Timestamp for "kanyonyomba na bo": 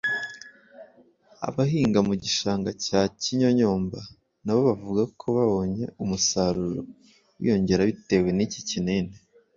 3.21-4.61